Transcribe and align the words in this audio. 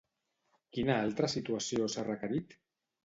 Quina 0.77 0.95
altra 1.09 1.29
situació 1.35 1.91
s'ha 1.97 2.07
requerit? 2.09 2.57